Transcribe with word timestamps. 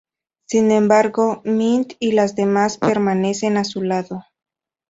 Sin 0.47 0.71
embargo, 0.71 1.43
Mint 1.45 1.93
y 1.99 2.13
las 2.13 2.33
demás 2.35 2.79
permanecen 2.79 3.55
a 3.57 3.63
su 3.63 3.83
lado. 3.83 4.23